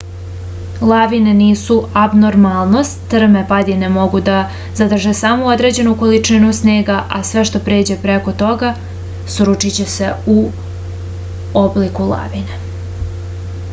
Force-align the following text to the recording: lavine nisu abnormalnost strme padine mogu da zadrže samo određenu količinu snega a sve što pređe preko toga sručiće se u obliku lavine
lavine 0.91 1.33
nisu 1.39 1.75
abnormalnost 2.03 3.01
strme 3.09 3.41
padine 3.51 3.89
mogu 3.97 4.21
da 4.29 4.37
zadrže 4.79 5.13
samo 5.19 5.51
određenu 5.55 5.93
količinu 5.99 6.49
snega 6.61 6.95
a 7.19 7.21
sve 7.31 7.43
što 7.49 7.61
pređe 7.69 7.97
preko 8.07 8.33
toga 8.41 8.71
sručiće 9.35 9.85
se 9.97 10.09
u 10.37 10.39
obliku 11.65 12.09
lavine 12.15 12.59